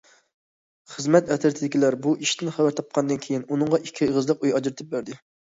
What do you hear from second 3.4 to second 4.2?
ئۇنىڭغا ئىككى